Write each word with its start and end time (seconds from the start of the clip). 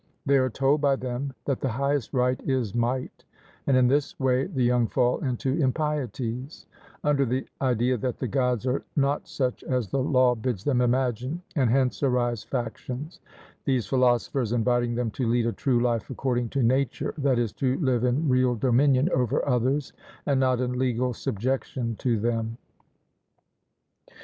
They 0.25 0.39
are 0.39 0.49
told 0.49 0.81
by 0.81 0.95
them 0.95 1.33
that 1.45 1.59
the 1.59 1.69
highest 1.69 2.11
right 2.11 2.39
is 2.49 2.73
might, 2.73 3.23
and 3.67 3.77
in 3.77 3.87
this 3.87 4.19
way 4.19 4.47
the 4.47 4.63
young 4.63 4.87
fall 4.87 5.19
into 5.19 5.51
impieties, 5.61 6.65
under 7.03 7.23
the 7.23 7.45
idea 7.61 7.97
that 7.97 8.17
the 8.17 8.27
Gods 8.27 8.65
are 8.65 8.81
not 8.95 9.27
such 9.27 9.63
as 9.63 9.89
the 9.89 10.01
law 10.01 10.33
bids 10.33 10.63
them 10.63 10.81
imagine; 10.81 11.43
and 11.55 11.69
hence 11.69 12.01
arise 12.01 12.43
factions, 12.43 13.19
these 13.65 13.85
philosophers 13.85 14.53
inviting 14.53 14.95
them 14.95 15.11
to 15.11 15.29
lead 15.29 15.45
a 15.45 15.53
true 15.53 15.79
life 15.79 16.09
according 16.09 16.49
to 16.49 16.63
nature, 16.63 17.13
that 17.19 17.37
is, 17.37 17.53
to 17.53 17.77
live 17.77 18.03
in 18.03 18.27
real 18.27 18.55
dominion 18.55 19.07
over 19.13 19.47
others, 19.47 19.93
and 20.25 20.39
not 20.39 20.59
in 20.59 20.79
legal 20.79 21.13
subjection 21.13 21.95
to 21.97 22.19
them. 22.19 22.57